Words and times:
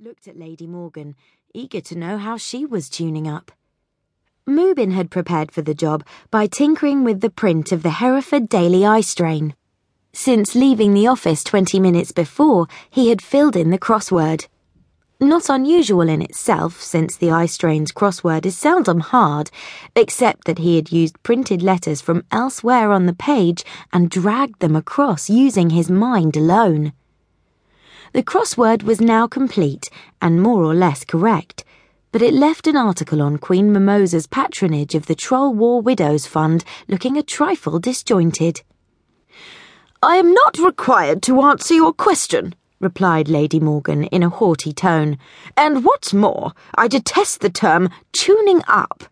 looked 0.00 0.28
at 0.28 0.38
Lady 0.38 0.64
Mawgon, 0.64 1.16
eager 1.52 1.80
to 1.80 1.98
know 1.98 2.18
how 2.18 2.36
she 2.36 2.64
was 2.64 2.88
tuning 2.88 3.26
up. 3.26 3.50
Moobin 4.46 4.92
had 4.92 5.10
prepared 5.10 5.50
for 5.50 5.60
the 5.60 5.74
job 5.74 6.06
by 6.30 6.46
tinkering 6.46 7.02
with 7.02 7.20
the 7.20 7.30
print 7.30 7.72
of 7.72 7.82
the 7.82 7.90
Hereford 7.90 8.48
Daily 8.48 8.86
Eye 8.86 9.00
Strain. 9.00 9.56
Since 10.12 10.54
leaving 10.54 10.94
the 10.94 11.08
office 11.08 11.42
20 11.42 11.80
minutes 11.80 12.12
before, 12.12 12.68
he 12.88 13.08
had 13.08 13.20
filled 13.20 13.56
in 13.56 13.70
the 13.70 13.78
crossword. 13.78 14.46
Not 15.18 15.48
unusual 15.48 16.08
in 16.08 16.22
itself, 16.22 16.80
since 16.80 17.16
the 17.16 17.32
eye 17.32 17.46
strain's 17.46 17.90
crossword 17.90 18.46
is 18.46 18.56
seldom 18.56 19.00
hard, 19.00 19.50
except 19.96 20.44
that 20.44 20.58
he 20.58 20.76
had 20.76 20.92
used 20.92 21.20
printed 21.24 21.60
letters 21.60 22.00
from 22.00 22.22
elsewhere 22.30 22.92
on 22.92 23.06
the 23.06 23.14
page 23.14 23.64
and 23.92 24.10
dragged 24.10 24.60
them 24.60 24.76
across 24.76 25.28
using 25.28 25.70
his 25.70 25.90
mind 25.90 26.36
alone. 26.36 26.92
The 28.12 28.22
crossword 28.22 28.84
was 28.84 29.00
now 29.00 29.26
complete 29.26 29.90
and 30.22 30.42
more 30.42 30.64
or 30.64 30.74
less 30.74 31.04
correct, 31.04 31.64
but 32.10 32.22
it 32.22 32.32
left 32.32 32.66
an 32.66 32.76
article 32.76 33.20
on 33.20 33.36
Queen 33.36 33.70
Mimosa's 33.70 34.26
patronage 34.26 34.94
of 34.94 35.06
the 35.06 35.14
Troll 35.14 35.52
War 35.52 35.82
Widows 35.82 36.26
Fund 36.26 36.64
looking 36.88 37.18
a 37.18 37.22
trifle 37.22 37.78
disjointed. 37.78 38.62
I 40.02 40.16
am 40.16 40.32
not 40.32 40.58
required 40.58 41.22
to 41.24 41.42
answer 41.42 41.74
your 41.74 41.92
question, 41.92 42.54
replied 42.80 43.28
Lady 43.28 43.60
Mawgon 43.60 44.08
in 44.10 44.22
a 44.22 44.30
haughty 44.30 44.72
tone. 44.72 45.18
And 45.54 45.84
what's 45.84 46.14
more, 46.14 46.52
I 46.76 46.88
detest 46.88 47.40
the 47.40 47.50
term 47.50 47.90
tuning 48.12 48.62
up. 48.68 49.04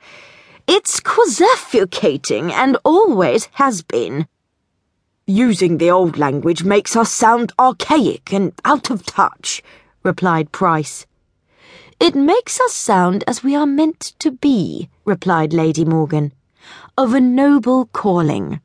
It's 0.67 1.01
quasificating 1.01 2.51
and 2.51 2.79
always 2.83 3.49
has 3.53 3.83
been. 3.83 4.27
Using 5.29 5.79
the 5.79 5.91
old 5.91 6.19
language 6.19 6.63
makes 6.63 6.95
us 6.95 7.11
sound 7.11 7.53
archaic 7.59 8.33
and 8.33 8.53
out 8.65 8.91
of 8.91 9.05
touch, 9.05 9.61
replied 10.05 10.53
Price. 10.53 11.05
It 11.99 12.15
makes 12.15 12.61
us 12.61 12.73
sound 12.73 13.25
as 13.27 13.43
we 13.43 13.57
are 13.57 13.67
meant 13.67 14.15
to 14.21 14.31
be, 14.31 14.89
replied 15.05 15.53
Lady 15.53 15.85
Mawgon. 15.85 16.31
Of 16.97 17.13
a 17.13 17.21
noble 17.21 17.87
calling. 17.87 18.61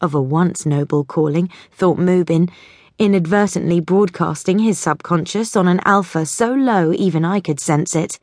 Of 0.00 0.14
a 0.14 0.22
once 0.22 0.64
noble 0.64 1.04
calling, 1.04 1.50
thought 1.70 1.98
Moobin, 1.98 2.50
inadvertently 2.98 3.80
broadcasting 3.80 4.60
his 4.60 4.78
subconscious 4.78 5.54
on 5.54 5.68
an 5.68 5.80
alpha 5.84 6.24
so 6.24 6.54
low 6.54 6.94
even 6.94 7.26
I 7.26 7.40
could 7.40 7.60
sense 7.60 7.94
it. 7.94 8.18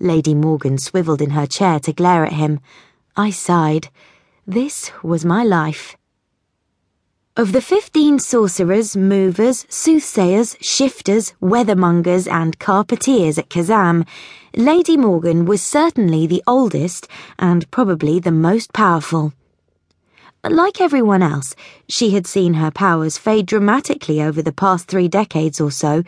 Lady 0.00 0.34
Mawgon 0.34 0.80
swiveled 0.80 1.22
in 1.22 1.30
her 1.30 1.46
chair 1.46 1.78
to 1.78 1.92
glare 1.92 2.26
at 2.26 2.32
him. 2.32 2.58
I 3.16 3.30
sighed. 3.30 3.88
This 4.48 4.90
was 5.04 5.24
my 5.24 5.44
life. 5.44 5.96
Of 7.34 7.52
the 7.52 7.62
fifteen 7.62 8.18
sorcerers, 8.18 8.94
movers, 8.94 9.64
soothsayers, 9.70 10.54
shifters, 10.60 11.32
weathermongers, 11.40 12.30
and 12.30 12.58
carpeters 12.58 13.38
at 13.38 13.48
Kazam, 13.48 14.06
Lady 14.54 14.98
Mawgon 14.98 15.46
was 15.46 15.62
certainly 15.62 16.26
the 16.26 16.42
oldest 16.46 17.08
and 17.38 17.70
probably 17.70 18.20
the 18.20 18.30
most 18.30 18.74
powerful. 18.74 19.32
Like 20.44 20.78
everyone 20.78 21.22
else, 21.22 21.56
she 21.88 22.10
had 22.10 22.26
seen 22.26 22.52
her 22.52 22.70
powers 22.70 23.16
fade 23.16 23.46
dramatically 23.46 24.22
over 24.22 24.42
the 24.42 24.52
past 24.52 24.86
three 24.86 25.08
decades 25.08 25.58
or 25.58 25.70
so, 25.70 26.02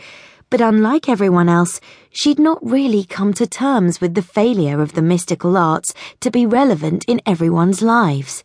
but 0.51 0.61
unlike 0.61 1.09
everyone 1.09 1.49
else, 1.49 1.81
she'd 2.11 2.39
not 2.39 2.59
really 2.63 3.03
come 3.03 3.33
to 3.33 3.47
terms 3.47 3.99
with 3.99 4.13
the 4.13 4.21
failure 4.21 4.83
of 4.83 4.93
the 4.93 5.01
mystical 5.01 5.57
arts 5.57 5.95
to 6.21 6.31
be 6.31 6.45
relevant 6.45 7.03
in 7.09 7.23
everyone's 7.25 7.81
lives. 7.81 8.45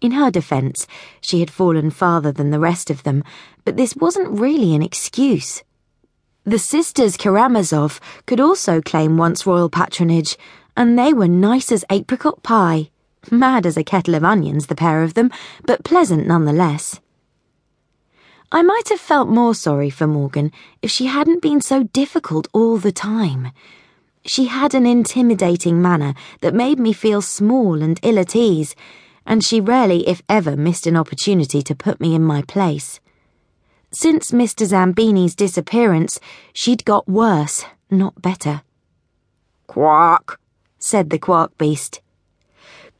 In 0.00 0.12
her 0.12 0.30
defense, 0.30 0.86
she 1.20 1.40
had 1.40 1.50
fallen 1.50 1.90
farther 1.90 2.30
than 2.30 2.50
the 2.50 2.60
rest 2.60 2.90
of 2.90 3.02
them, 3.02 3.24
but 3.64 3.76
this 3.76 3.96
wasn't 3.96 4.38
really 4.38 4.74
an 4.74 4.82
excuse. 4.82 5.62
The 6.44 6.58
sisters 6.58 7.16
Karamazov 7.16 7.98
could 8.26 8.38
also 8.38 8.80
claim 8.80 9.16
once 9.16 9.46
royal 9.46 9.70
patronage, 9.70 10.36
and 10.76 10.98
they 10.98 11.12
were 11.12 11.28
nice 11.28 11.72
as 11.72 11.84
apricot 11.90 12.42
pie. 12.42 12.90
Mad 13.30 13.66
as 13.66 13.76
a 13.76 13.82
kettle 13.82 14.14
of 14.14 14.22
onions, 14.22 14.66
the 14.66 14.76
pair 14.76 15.02
of 15.02 15.14
them, 15.14 15.30
but 15.64 15.82
pleasant 15.82 16.26
nonetheless. 16.26 17.00
I 18.52 18.62
might 18.62 18.90
have 18.90 19.00
felt 19.00 19.28
more 19.28 19.54
sorry 19.54 19.90
for 19.90 20.06
Mawgon 20.06 20.52
if 20.82 20.90
she 20.90 21.06
hadn't 21.06 21.42
been 21.42 21.60
so 21.60 21.82
difficult 21.82 22.46
all 22.52 22.76
the 22.76 22.92
time. 22.92 23.50
She 24.24 24.46
had 24.46 24.74
an 24.74 24.86
intimidating 24.86 25.82
manner 25.82 26.14
that 26.42 26.54
made 26.54 26.78
me 26.78 26.92
feel 26.92 27.22
small 27.22 27.82
and 27.82 27.98
ill 28.04 28.18
at 28.20 28.36
ease 28.36 28.76
and 29.26 29.44
she 29.44 29.60
rarely, 29.60 30.08
if 30.08 30.22
ever, 30.28 30.56
missed 30.56 30.86
an 30.86 30.96
opportunity 30.96 31.60
to 31.60 31.74
put 31.74 32.00
me 32.00 32.14
in 32.14 32.22
my 32.22 32.42
place. 32.42 33.00
Since 33.90 34.30
Mr. 34.30 34.66
Zambini's 34.66 35.34
disappearance, 35.34 36.20
she'd 36.52 36.84
got 36.84 37.08
worse, 37.08 37.64
not 37.90 38.22
better. 38.22 38.62
Quark, 39.66 40.40
said 40.78 41.10
the 41.10 41.18
quark 41.18 41.58
beast. 41.58 42.00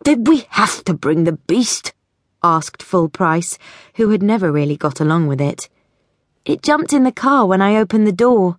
Did 0.03 0.27
we 0.27 0.47
have 0.51 0.85
to 0.85 0.95
bring 0.95 1.25
the 1.25 1.33
beast? 1.33 1.93
asked 2.43 2.83
Full 2.83 3.09
Price, 3.09 3.59
who 3.95 4.11
had 4.11 4.23
never 4.23 4.53
really 4.53 4.77
got 4.77 5.01
along 5.01 5.27
with 5.27 5.41
it. 5.41 5.69
It 6.45 6.63
jumped 6.63 6.93
in 6.93 7.05
the 7.05 7.13
car 7.13 7.47
when 7.47 7.61
I 7.61 7.77
opened 7.77 8.07
the 8.07 8.13
door. 8.13 8.59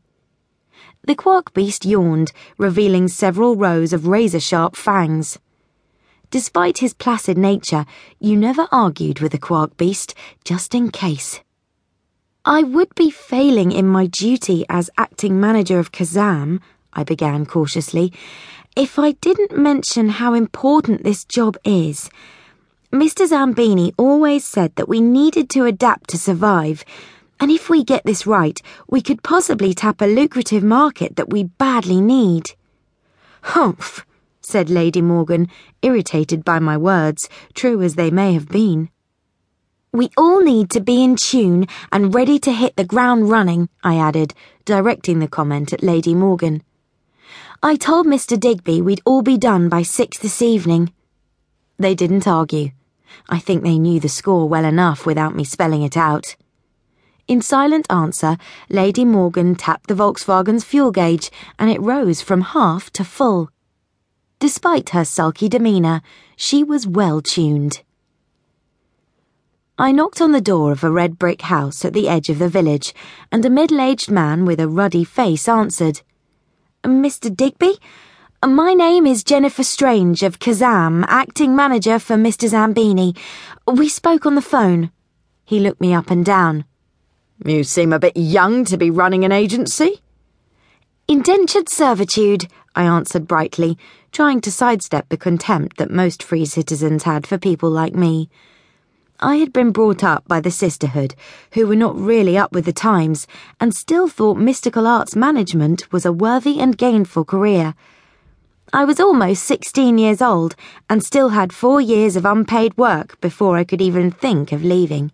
The 1.03 1.15
quark 1.15 1.53
beast 1.53 1.85
yawned, 1.85 2.33
revealing 2.57 3.07
several 3.07 3.55
rows 3.55 3.93
of 3.93 4.07
razor 4.07 4.41
sharp 4.41 4.75
fangs. 4.75 5.39
Despite 6.29 6.79
his 6.79 6.93
placid 6.93 7.37
nature, 7.37 7.85
you 8.19 8.35
never 8.35 8.67
argued 8.69 9.19
with 9.19 9.31
the 9.31 9.37
quark 9.37 9.77
beast, 9.77 10.13
just 10.43 10.75
in 10.75 10.91
case. 10.91 11.39
I 12.43 12.63
would 12.63 12.93
be 12.95 13.09
failing 13.09 13.71
in 13.71 13.87
my 13.87 14.07
duty 14.07 14.65
as 14.67 14.89
acting 14.97 15.39
manager 15.39 15.79
of 15.79 15.93
Kazam, 15.93 16.59
I 16.91 17.03
began 17.05 17.45
cautiously, 17.45 18.11
if 18.75 18.99
I 18.99 19.13
didn't 19.13 19.57
mention 19.57 20.09
how 20.09 20.33
important 20.33 21.03
this 21.03 21.23
job 21.23 21.57
is. 21.63 22.09
Mr. 22.91 23.25
Zambini 23.27 23.93
always 23.97 24.43
said 24.43 24.75
that 24.75 24.89
we 24.89 24.99
needed 24.99 25.49
to 25.51 25.65
adapt 25.65 26.09
to 26.09 26.17
survive, 26.17 26.83
and 27.39 27.51
if 27.51 27.69
we 27.69 27.83
get 27.83 28.03
this 28.03 28.27
right, 28.27 28.61
we 28.89 29.01
could 29.01 29.23
possibly 29.23 29.73
tap 29.73 30.01
a 30.01 30.05
lucrative 30.05 30.63
market 30.63 31.15
that 31.15 31.29
we 31.29 31.43
badly 31.43 32.01
need. 32.01 32.51
Humph! 33.41 34.05
Said 34.49 34.69
Lady 34.69 35.01
Mawgon, 35.01 35.49
irritated 35.81 36.45
by 36.45 36.59
my 36.59 36.77
words, 36.77 37.27
true 37.53 37.81
as 37.81 37.95
they 37.95 38.09
may 38.09 38.31
have 38.31 38.47
been. 38.47 38.89
We 39.91 40.09
all 40.15 40.41
need 40.41 40.69
to 40.69 40.79
be 40.79 41.03
in 41.03 41.17
tune 41.17 41.67
and 41.91 42.15
ready 42.15 42.39
to 42.39 42.53
hit 42.53 42.77
the 42.77 42.85
ground 42.85 43.29
running, 43.29 43.67
I 43.83 43.97
added, 43.97 44.33
directing 44.63 45.19
the 45.19 45.27
comment 45.27 45.73
at 45.73 45.83
Lady 45.83 46.15
Mawgon. 46.15 46.61
I 47.61 47.75
told 47.75 48.07
Mr. 48.07 48.39
Digby 48.39 48.81
we'd 48.81 49.01
all 49.03 49.21
be 49.21 49.37
done 49.37 49.67
by 49.67 49.81
six 49.81 50.17
this 50.17 50.41
evening. 50.41 50.93
They 51.77 51.93
didn't 51.93 52.25
argue. 52.25 52.69
I 53.27 53.39
think 53.39 53.63
they 53.63 53.77
knew 53.77 53.99
the 53.99 54.07
score 54.07 54.47
well 54.47 54.63
enough 54.63 55.05
without 55.05 55.35
me 55.35 55.43
spelling 55.43 55.81
it 55.81 55.97
out. 55.97 56.37
In 57.27 57.41
silent 57.41 57.85
answer, 57.89 58.37
Lady 58.69 59.03
Mawgon 59.03 59.57
tapped 59.57 59.87
the 59.87 59.93
Volkswagen's 59.93 60.63
fuel 60.63 60.91
gauge 60.91 61.31
and 61.59 61.69
it 61.69 61.81
rose 61.81 62.21
from 62.21 62.39
half 62.55 62.89
to 62.91 63.03
full. 63.03 63.49
Despite 64.39 64.89
her 64.91 65.03
sulky 65.03 65.49
demeanour, 65.49 66.01
she 66.35 66.63
was 66.63 66.85
well 66.85 67.21
tuned. 67.21 67.81
I 69.79 69.91
knocked 69.91 70.21
on 70.21 70.31
the 70.31 70.41
door 70.41 70.71
of 70.71 70.83
a 70.83 70.91
red 70.91 71.17
brick 71.17 71.41
house 71.43 71.83
at 71.83 71.93
the 71.93 72.07
edge 72.07 72.29
of 72.29 72.39
the 72.39 72.49
village, 72.49 72.93
and 73.31 73.43
a 73.45 73.49
middle 73.49 73.81
aged 73.81 74.11
man 74.11 74.45
with 74.45 74.59
a 74.59 74.67
ruddy 74.67 75.03
face 75.03 75.47
answered. 75.47 76.01
Mr. 76.83 77.35
Digby? 77.35 77.77
My 78.45 78.73
name 78.73 79.07
is 79.07 79.23
Jennifer 79.23 79.63
Strange 79.63 80.21
of 80.21 80.37
Kazam, 80.37 81.03
acting 81.07 81.55
manager 81.55 81.97
for 81.97 82.15
Mr. 82.15 82.47
Zambini. 82.47 83.17
We 83.67 83.89
spoke 83.89 84.27
on 84.27 84.35
the 84.35 84.41
phone. 84.41 84.91
He 85.45 85.59
looked 85.59 85.81
me 85.81 85.93
up 85.93 86.11
and 86.11 86.23
down. 86.23 86.65
You 87.43 87.63
seem 87.63 87.91
a 87.91 87.99
bit 87.99 88.15
young 88.15 88.65
to 88.65 88.77
be 88.77 88.91
running 88.91 89.25
an 89.25 89.31
agency. 89.31 90.01
Indentured 91.07 91.69
servitude, 91.69 92.47
I 92.77 92.83
answered 92.83 93.27
brightly, 93.27 93.75
trying 94.11 94.39
to 94.41 94.51
sidestep 94.51 95.09
the 95.09 95.17
contempt 95.17 95.77
that 95.77 95.89
most 95.89 96.21
free 96.21 96.45
citizens 96.45 97.03
had 97.03 97.25
for 97.25 97.39
people 97.39 97.71
like 97.71 97.95
me. 97.95 98.29
I 99.19 99.37
had 99.37 99.51
been 99.51 99.71
brought 99.71 100.03
up 100.03 100.27
by 100.27 100.41
the 100.41 100.51
sisterhood, 100.51 101.15
who 101.53 101.65
were 101.65 101.75
not 101.75 101.99
really 101.99 102.37
up 102.37 102.51
with 102.51 102.65
the 102.65 102.71
times, 102.71 103.25
and 103.59 103.73
still 103.73 104.07
thought 104.07 104.37
mystical 104.37 104.85
arts 104.85 105.15
management 105.15 105.91
was 105.91 106.05
a 106.05 106.11
worthy 106.11 106.59
and 106.59 106.77
gainful 106.77 107.25
career. 107.25 107.73
I 108.71 108.85
was 108.85 108.99
almost 108.99 109.45
sixteen 109.45 109.97
years 109.97 110.21
old 110.21 110.55
and 110.87 111.03
still 111.03 111.29
had 111.29 111.51
four 111.51 111.81
years 111.81 112.15
of 112.15 112.25
unpaid 112.25 112.77
work 112.77 113.19
before 113.21 113.57
I 113.57 113.63
could 113.63 113.81
even 113.81 114.11
think 114.11 114.51
of 114.51 114.63
leaving. 114.63 115.11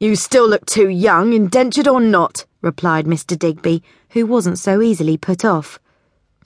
You 0.00 0.16
still 0.16 0.48
look 0.48 0.64
too 0.64 0.88
young, 0.88 1.34
indentured 1.34 1.88
or 1.88 2.00
not, 2.00 2.46
replied 2.62 3.04
Mr. 3.04 3.38
Digby, 3.38 3.82
who 4.12 4.24
wasn't 4.24 4.58
so 4.58 4.80
easily 4.80 5.18
put 5.18 5.44
off. 5.44 5.78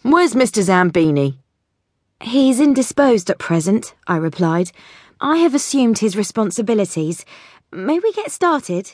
Where's 0.02 0.34
Mr. 0.34 0.62
Zambini? 0.62 1.38
He's 2.20 2.60
indisposed 2.60 3.30
at 3.30 3.38
present, 3.38 3.94
I 4.06 4.16
replied. 4.16 4.70
I 5.20 5.38
have 5.38 5.56
assumed 5.56 5.98
his 5.98 6.16
responsibilities. 6.16 7.24
May 7.72 7.98
we 7.98 8.12
get 8.12 8.30
started? 8.30 8.92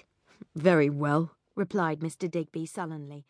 Very 0.56 0.88
well, 0.88 1.32
replied 1.54 2.00
Mr. 2.00 2.30
Digby 2.30 2.64
sullenly. 2.64 3.26